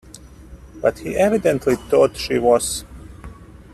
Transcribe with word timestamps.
But 0.81 0.97
he 0.97 1.15
evidently 1.15 1.75
thought 1.75 2.17
she 2.17 2.39
was. 2.39 2.85